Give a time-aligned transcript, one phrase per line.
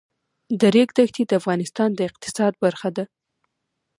[0.59, 3.05] د ریګ دښتې د افغانستان د اقتصاد برخه ده.